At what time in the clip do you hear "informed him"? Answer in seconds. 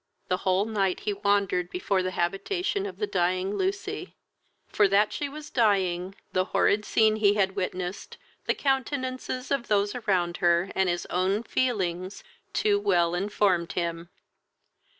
13.13-14.09